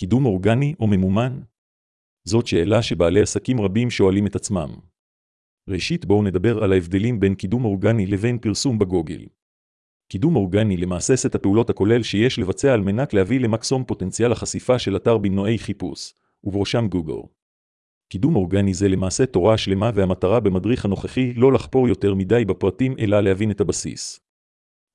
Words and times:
קידום 0.00 0.26
אורגני 0.26 0.74
או 0.80 0.86
ממומן? 0.86 1.40
זאת 2.24 2.46
שאלה 2.46 2.82
שבעלי 2.82 3.20
עסקים 3.20 3.60
רבים 3.60 3.90
שואלים 3.90 4.26
את 4.26 4.36
עצמם. 4.36 4.68
ראשית 5.68 6.04
בואו 6.04 6.22
נדבר 6.22 6.64
על 6.64 6.72
ההבדלים 6.72 7.20
בין 7.20 7.34
קידום 7.34 7.64
אורגני 7.64 8.06
לבין 8.06 8.38
פרסום 8.38 8.78
בגוגל. 8.78 9.26
קידום 10.08 10.36
אורגני 10.36 10.76
למעשה 10.76 11.16
סט 11.16 11.34
הפעולות 11.34 11.70
הכולל 11.70 12.02
שיש 12.02 12.38
לבצע 12.38 12.74
על 12.74 12.80
מנת 12.80 13.14
להביא 13.14 13.40
למקסום 13.40 13.84
פוטנציאל 13.84 14.32
החשיפה 14.32 14.78
של 14.78 14.96
אתר 14.96 15.18
במנועי 15.18 15.58
חיפוש, 15.58 16.14
ובראשם 16.44 16.88
גוגל. 16.88 17.28
קידום 18.08 18.36
אורגני 18.36 18.74
זה 18.74 18.88
למעשה 18.88 19.26
תורה 19.26 19.58
שלמה 19.58 19.90
והמטרה 19.94 20.40
במדריך 20.40 20.84
הנוכחי 20.84 21.32
לא 21.32 21.52
לחפור 21.52 21.88
יותר 21.88 22.14
מדי 22.14 22.44
בפרטים 22.44 22.94
אלא 22.98 23.20
להבין 23.20 23.50
את 23.50 23.60
הבסיס. 23.60 24.20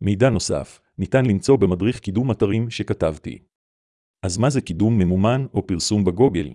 מידע 0.00 0.30
נוסף, 0.30 0.80
ניתן 0.98 1.26
למצוא 1.26 1.56
במדריך 1.56 1.98
קידום 1.98 2.30
אתרים 2.30 2.70
שכתבתי. 2.70 3.38
אז 4.24 4.38
מה 4.38 4.50
זה 4.50 4.60
קידום 4.60 4.98
ממומן 4.98 5.46
או 5.54 5.66
פרסום 5.66 6.04
בגוגל? 6.04 6.50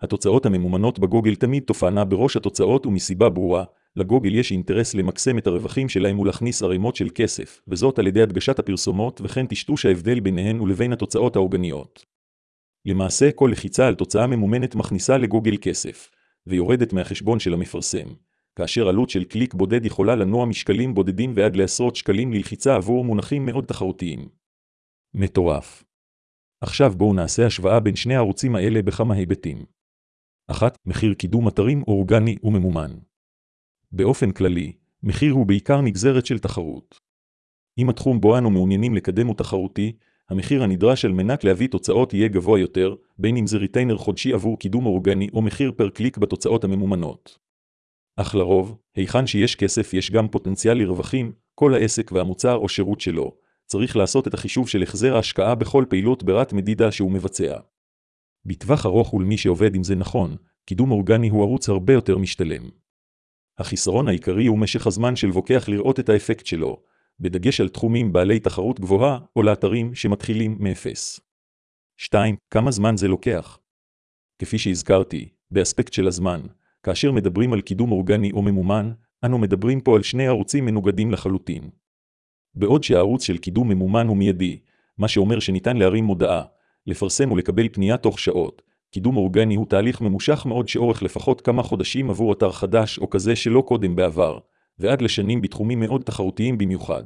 התוצאות 0.00 0.46
הממומנות 0.46 0.98
בגוגל 0.98 1.34
תמיד 1.34 1.62
תופענה 1.62 2.04
בראש 2.04 2.36
התוצאות 2.36 2.86
ומסיבה 2.86 3.28
ברורה, 3.28 3.64
לגוגל 3.96 4.34
יש 4.34 4.52
אינטרס 4.52 4.94
למקסם 4.94 5.38
את 5.38 5.46
הרווחים 5.46 5.88
שלהם 5.88 6.18
ולהכניס 6.18 6.62
ערימות 6.62 6.96
של 6.96 7.08
כסף, 7.14 7.60
וזאת 7.68 7.98
על 7.98 8.06
ידי 8.06 8.22
הדגשת 8.22 8.58
הפרסומות 8.58 9.20
וכן 9.24 9.46
טשטוש 9.46 9.86
ההבדל 9.86 10.20
ביניהן 10.20 10.60
ולבין 10.60 10.92
התוצאות 10.92 11.36
האורגניות. 11.36 12.04
למעשה, 12.86 13.32
כל 13.32 13.48
לחיצה 13.52 13.86
על 13.86 13.94
תוצאה 13.94 14.26
ממומנת 14.26 14.74
מכניסה 14.74 15.18
לגוגל 15.18 15.56
כסף, 15.60 16.10
ויורדת 16.46 16.92
מהחשבון 16.92 17.38
של 17.38 17.54
המפרסם, 17.54 18.06
כאשר 18.56 18.88
עלות 18.88 19.10
של 19.10 19.24
קליק 19.24 19.54
בודד 19.54 19.86
יכולה 19.86 20.14
לנוע 20.14 20.46
משקלים 20.46 20.94
בודדים 20.94 21.32
ועד 21.36 21.56
לעשרות 21.56 21.96
שקלים 21.96 22.32
ללחיצה 22.32 22.74
עבור 22.74 23.04
מונחים 23.04 23.46
מאוד 23.46 23.64
תחרותיים. 23.64 24.28
מטורף. 25.14 25.84
עכשיו 26.64 26.92
בואו 26.96 27.14
נעשה 27.14 27.46
השוואה 27.46 27.80
בין 27.80 27.96
שני 27.96 28.14
הערוצים 28.14 28.56
האלה 28.56 28.82
בכמה 28.82 29.14
היבטים. 29.14 29.64
אחת, 30.48 30.78
מחיר 30.86 31.14
קידום 31.14 31.48
אתרים 31.48 31.82
אורגני 31.82 32.36
וממומן. 32.42 32.90
באופן 33.92 34.30
כללי, 34.30 34.72
מחיר 35.02 35.32
הוא 35.32 35.46
בעיקר 35.46 35.80
נגזרת 35.80 36.26
של 36.26 36.38
תחרות. 36.38 37.00
אם 37.78 37.90
התחום 37.90 38.20
בו 38.20 38.38
אנו 38.38 38.50
מעוניינים 38.50 38.94
לקדם 38.94 39.26
הוא 39.26 39.34
תחרותי, 39.34 39.92
המחיר 40.30 40.62
הנדרש 40.62 41.04
על 41.04 41.12
מנת 41.12 41.44
להביא 41.44 41.68
תוצאות 41.68 42.14
יהיה 42.14 42.28
גבוה 42.28 42.60
יותר, 42.60 42.94
בין 43.18 43.36
אם 43.36 43.46
זה 43.46 43.58
retainer 43.58 43.96
חודשי 43.96 44.32
עבור 44.32 44.58
קידום 44.58 44.86
אורגני 44.86 45.28
או 45.32 45.42
מחיר 45.42 45.72
per 45.76 45.90
click 45.90 46.18
בתוצאות 46.18 46.64
הממומנות. 46.64 47.38
אך 48.16 48.34
לרוב, 48.34 48.76
היכן 48.94 49.26
שיש 49.26 49.56
כסף 49.56 49.94
יש 49.94 50.10
גם 50.10 50.28
פוטנציאל 50.28 50.78
לרווחים, 50.78 51.32
כל 51.54 51.74
העסק 51.74 52.12
והמוצר 52.12 52.54
או 52.54 52.68
שירות 52.68 53.00
שלו, 53.00 53.43
צריך 53.66 53.96
לעשות 53.96 54.28
את 54.28 54.34
החישוב 54.34 54.68
של 54.68 54.82
החזר 54.82 55.16
ההשקעה 55.16 55.54
בכל 55.54 55.84
פעילות 55.88 56.22
ברת 56.22 56.52
מדידה 56.52 56.92
שהוא 56.92 57.12
מבצע. 57.12 57.58
בטווח 58.46 58.86
ארוך 58.86 59.14
ולמי 59.14 59.36
שעובד 59.36 59.74
עם 59.74 59.82
זה 59.82 59.94
נכון, 59.94 60.36
קידום 60.66 60.90
אורגני 60.90 61.28
הוא 61.28 61.42
ערוץ 61.42 61.68
הרבה 61.68 61.92
יותר 61.92 62.18
משתלם. 62.18 62.62
החיסרון 63.58 64.08
העיקרי 64.08 64.46
הוא 64.46 64.58
משך 64.58 64.86
הזמן 64.86 65.16
של 65.16 65.30
ווקח 65.30 65.68
לראות 65.68 66.00
את 66.00 66.08
האפקט 66.08 66.46
שלו, 66.46 66.82
בדגש 67.20 67.60
על 67.60 67.68
תחומים 67.68 68.12
בעלי 68.12 68.40
תחרות 68.40 68.80
גבוהה 68.80 69.18
או 69.36 69.42
לאתרים 69.42 69.94
שמתחילים 69.94 70.56
מאפס. 70.60 71.20
2. 71.96 72.36
כמה 72.50 72.70
זמן 72.70 72.96
זה 72.96 73.08
לוקח? 73.08 73.58
כפי 74.38 74.58
שהזכרתי, 74.58 75.28
באספקט 75.50 75.92
של 75.92 76.06
הזמן, 76.06 76.40
כאשר 76.82 77.12
מדברים 77.12 77.52
על 77.52 77.60
קידום 77.60 77.92
אורגני 77.92 78.30
או 78.32 78.42
ממומן, 78.42 78.92
אנו 79.24 79.38
מדברים 79.38 79.80
פה 79.80 79.96
על 79.96 80.02
שני 80.02 80.26
ערוצים 80.26 80.64
מנוגדים 80.64 81.10
לחלוטין. 81.10 81.70
בעוד 82.56 82.84
שהערוץ 82.84 83.22
של 83.22 83.38
קידום 83.38 83.68
ממומן 83.68 84.06
הוא 84.06 84.16
מיידי, 84.16 84.58
מה 84.98 85.08
שאומר 85.08 85.38
שניתן 85.38 85.76
להרים 85.76 86.04
מודעה, 86.04 86.42
לפרסם 86.86 87.32
ולקבל 87.32 87.68
פנייה 87.68 87.96
תוך 87.96 88.18
שעות. 88.18 88.62
קידום 88.90 89.16
אורגני 89.16 89.54
הוא 89.54 89.66
תהליך 89.66 90.00
ממושך 90.00 90.46
מאוד 90.46 90.68
שאורך 90.68 91.02
לפחות 91.02 91.40
כמה 91.40 91.62
חודשים 91.62 92.10
עבור 92.10 92.32
אתר 92.32 92.52
חדש 92.52 92.98
או 92.98 93.10
כזה 93.10 93.36
שלא 93.36 93.60
קודם 93.60 93.96
בעבר, 93.96 94.38
ועד 94.78 95.02
לשנים 95.02 95.40
בתחומים 95.40 95.80
מאוד 95.80 96.02
תחרותיים 96.02 96.58
במיוחד. 96.58 97.04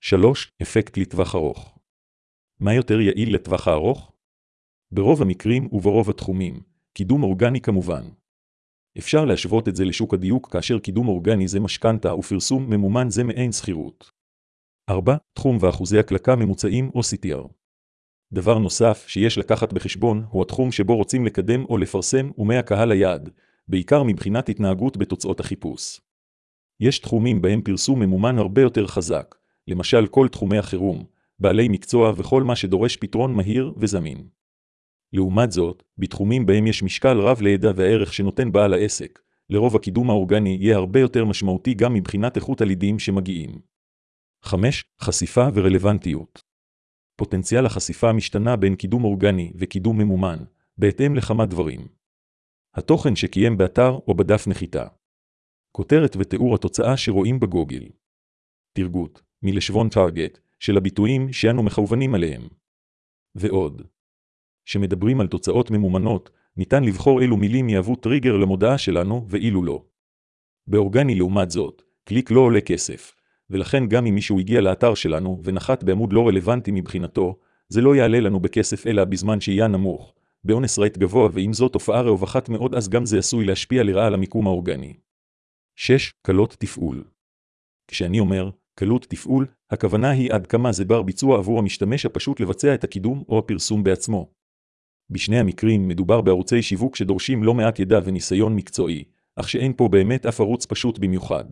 3. 0.00 0.52
אפקט 0.62 0.98
לטווח 0.98 1.34
ארוך. 1.34 1.78
מה 2.60 2.74
יותר 2.74 3.00
יעיל 3.00 3.34
לטווח 3.34 3.68
הארוך? 3.68 4.12
ברוב 4.92 5.22
המקרים 5.22 5.68
וברוב 5.72 6.10
התחומים, 6.10 6.60
קידום 6.92 7.22
אורגני 7.22 7.60
כמובן. 7.60 8.02
אפשר 8.98 9.24
להשוות 9.24 9.68
את 9.68 9.76
זה 9.76 9.84
לשוק 9.84 10.14
הדיוק 10.14 10.52
כאשר 10.52 10.78
קידום 10.78 11.08
אורגני 11.08 11.48
זה 11.48 11.60
משכנתה 11.60 12.14
ופרסום 12.14 12.70
ממומן 12.70 13.10
זה 13.10 13.24
מעין 13.24 13.52
שכירות. 13.52 14.10
4. 14.88 15.16
תחום 15.32 15.58
ואחוזי 15.60 15.98
הקלקה 15.98 16.36
ממוצעים 16.36 16.90
או 16.94 17.00
CTR. 17.00 17.48
דבר 18.32 18.58
נוסף 18.58 19.04
שיש 19.08 19.38
לקחת 19.38 19.72
בחשבון 19.72 20.24
הוא 20.30 20.42
התחום 20.42 20.72
שבו 20.72 20.96
רוצים 20.96 21.26
לקדם 21.26 21.64
או 21.64 21.78
לפרסם 21.78 22.30
ומי 22.38 22.56
הקהל 22.56 22.92
היעד, 22.92 23.30
בעיקר 23.68 24.02
מבחינת 24.02 24.48
התנהגות 24.48 24.96
בתוצאות 24.96 25.40
החיפוש. 25.40 26.00
יש 26.80 26.98
תחומים 26.98 27.42
בהם 27.42 27.62
פרסום 27.62 28.00
ממומן 28.00 28.38
הרבה 28.38 28.62
יותר 28.62 28.86
חזק, 28.86 29.34
למשל 29.68 30.06
כל 30.06 30.28
תחומי 30.28 30.58
החירום, 30.58 31.04
בעלי 31.38 31.68
מקצוע 31.68 32.12
וכל 32.16 32.42
מה 32.42 32.56
שדורש 32.56 32.96
פתרון 32.96 33.34
מהיר 33.34 33.72
וזמין. 33.76 34.28
לעומת 35.12 35.52
זאת, 35.52 35.82
בתחומים 35.98 36.46
בהם 36.46 36.66
יש 36.66 36.82
משקל 36.82 37.20
רב 37.20 37.40
לידע 37.40 37.72
והערך 37.76 38.14
שנותן 38.14 38.52
בעל 38.52 38.74
העסק, 38.74 39.18
לרוב 39.50 39.76
הקידום 39.76 40.10
האורגני 40.10 40.56
יהיה 40.60 40.76
הרבה 40.76 41.00
יותר 41.00 41.24
משמעותי 41.24 41.74
גם 41.74 41.94
מבחינת 41.94 42.36
איכות 42.36 42.60
הלידים 42.60 42.98
שמגיעים. 42.98 43.73
5. 44.46 44.84
חשיפה 45.00 45.48
ורלוונטיות 45.54 46.42
פוטנציאל 47.16 47.66
החשיפה 47.66 48.12
משתנה 48.12 48.56
בין 48.56 48.76
קידום 48.76 49.04
אורגני 49.04 49.52
וקידום 49.58 49.98
ממומן, 49.98 50.38
בהתאם 50.78 51.14
לכמה 51.14 51.46
דברים. 51.46 51.88
התוכן 52.74 53.16
שקיים 53.16 53.56
באתר 53.56 53.90
או 54.08 54.14
בדף 54.14 54.46
נחיתה. 54.46 54.86
כותרת 55.72 56.16
ותיאור 56.18 56.54
התוצאה 56.54 56.96
שרואים 56.96 57.40
בגוגל. 57.40 57.88
תרגות, 58.72 59.22
מלשוון 59.42 59.88
טארגט, 59.88 60.38
של 60.58 60.76
הביטויים 60.76 61.32
שאנו 61.32 61.62
מכוונים 61.62 62.14
עליהם. 62.14 62.42
ועוד. 63.34 63.82
שמדברים 64.64 65.20
על 65.20 65.26
תוצאות 65.26 65.70
ממומנות, 65.70 66.30
ניתן 66.56 66.84
לבחור 66.84 67.20
אילו 67.20 67.36
מילים 67.36 67.68
יהוו 67.68 67.96
טריגר 67.96 68.36
למודעה 68.36 68.78
שלנו 68.78 69.26
ואילו 69.28 69.62
לא. 69.62 69.84
באורגני 70.66 71.14
לעומת 71.14 71.50
זאת, 71.50 71.82
קליק 72.04 72.30
לא 72.30 72.40
עולה 72.40 72.60
כסף, 72.60 73.13
ולכן 73.50 73.86
גם 73.86 74.06
אם 74.06 74.14
מישהו 74.14 74.38
הגיע 74.38 74.60
לאתר 74.60 74.94
שלנו 74.94 75.40
ונחת 75.44 75.84
בעמוד 75.84 76.12
לא 76.12 76.28
רלוונטי 76.28 76.70
מבחינתו, 76.70 77.36
זה 77.68 77.80
לא 77.80 77.96
יעלה 77.96 78.20
לנו 78.20 78.40
בכסף 78.40 78.86
אלא 78.86 79.04
בזמן 79.04 79.40
שהייה 79.40 79.68
נמוך, 79.68 80.14
באונס 80.44 80.78
רייט 80.78 80.98
גבוה 80.98 81.28
ואם 81.32 81.52
זו 81.52 81.68
תופעה 81.68 82.00
רווחת 82.00 82.48
מאוד 82.48 82.74
אז 82.74 82.88
גם 82.88 83.06
זה 83.06 83.18
עשוי 83.18 83.44
להשפיע 83.44 83.82
לרעה 83.82 84.06
על 84.06 84.14
המיקום 84.14 84.46
האורגני. 84.46 84.94
6. 85.76 86.12
קלות 86.22 86.56
תפעול 86.58 87.04
כשאני 87.88 88.20
אומר 88.20 88.50
קלות 88.74 89.06
תפעול, 89.08 89.46
הכוונה 89.70 90.10
היא 90.10 90.32
עד 90.32 90.46
כמה 90.46 90.72
זה 90.72 90.84
בר 90.84 91.02
ביצוע 91.02 91.38
עבור 91.38 91.58
המשתמש 91.58 92.06
הפשוט 92.06 92.40
לבצע 92.40 92.74
את 92.74 92.84
הקידום 92.84 93.24
או 93.28 93.38
הפרסום 93.38 93.84
בעצמו. 93.84 94.30
בשני 95.10 95.38
המקרים 95.38 95.88
מדובר 95.88 96.20
בערוצי 96.20 96.62
שיווק 96.62 96.96
שדורשים 96.96 97.44
לא 97.44 97.54
מעט 97.54 97.78
ידע 97.78 98.00
וניסיון 98.04 98.56
מקצועי, 98.56 99.04
אך 99.36 99.48
שאין 99.48 99.72
פה 99.76 99.88
באמת 99.88 100.26
אף 100.26 100.40
ערוץ 100.40 100.66
פשוט 100.66 100.98
במיוחד. 100.98 101.44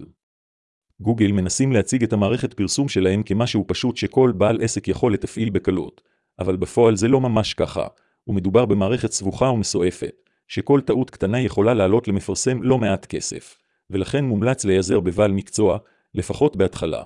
גוגל 1.02 1.32
מנסים 1.32 1.72
להציג 1.72 2.02
את 2.02 2.12
המערכת 2.12 2.54
פרסום 2.54 2.88
שלהם 2.88 3.22
כמשהו 3.22 3.64
פשוט 3.66 3.96
שכל 3.96 4.32
בעל 4.36 4.62
עסק 4.62 4.88
יכול 4.88 5.14
לתפעיל 5.14 5.50
בקלות, 5.50 6.00
אבל 6.38 6.56
בפועל 6.56 6.96
זה 6.96 7.08
לא 7.08 7.20
ממש 7.20 7.54
ככה, 7.54 7.86
ומדובר 8.26 8.66
במערכת 8.66 9.12
סבוכה 9.12 9.44
ומסועפת, 9.44 10.30
שכל 10.48 10.80
טעות 10.80 11.10
קטנה 11.10 11.41
יכולה 11.41 11.74
לעלות 11.74 12.08
למפרסם 12.08 12.62
לא 12.62 12.78
מעט 12.78 13.06
כסף, 13.06 13.58
ולכן 13.91 14.24
מומלץ 14.24 14.64
להיעזר 14.64 15.00
בבעל 15.00 15.32
מקצוע, 15.32 15.78
לפחות 16.14 16.56
בהתחלה. 16.56 17.02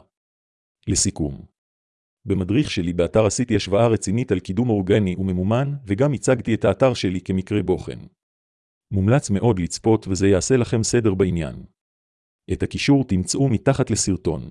לסיכום 0.88 1.40
במדריך 2.24 2.70
שלי 2.70 2.92
באתר 2.92 3.26
עשיתי 3.26 3.56
השוואה 3.56 3.88
רצינית 3.88 4.32
על 4.32 4.40
קידום 4.40 4.70
אורגני 4.70 5.16
וממומן, 5.18 5.74
וגם 5.86 6.12
הצגתי 6.12 6.54
את 6.54 6.64
האתר 6.64 6.94
שלי 6.94 7.21
כמקרה 7.21 7.62
בוחן. 7.62 7.98
מומלץ 8.91 9.30
מאוד 9.30 9.59
לצפות 9.59 10.09
וזה 10.09 10.28
יעשה 10.28 10.56
לכם 10.56 10.82
סדר 10.82 11.15
בעניין. 11.15 11.75
את 12.53 12.63
הקישור 12.63 13.04
תמצאו 13.04 13.48
מתחת 13.48 13.91
לסרטון. 13.91 14.51